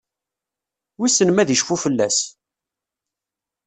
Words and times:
Wissen 0.99 1.29
ma 1.31 1.39
ad 1.41 1.49
icfu 1.55 1.75
fell-as? 1.83 2.17